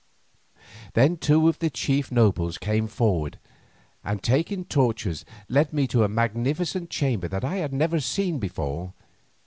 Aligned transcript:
Then 0.95 1.17
two 1.17 1.47
of 1.47 1.59
the 1.59 1.69
chief 1.69 2.11
nobles 2.11 2.57
came 2.57 2.87
forward, 2.87 3.37
and 4.03 4.23
taking 4.23 4.65
torches 4.65 5.25
led 5.47 5.71
me 5.73 5.85
to 5.89 6.03
a 6.03 6.09
magnificent 6.09 6.89
chamber 6.89 7.27
that 7.27 7.45
I 7.45 7.57
had 7.57 7.71
never 7.71 7.99
seen 7.99 8.39
before. 8.39 8.95